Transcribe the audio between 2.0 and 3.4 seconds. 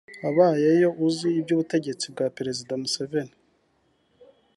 bwa Perezida Museveni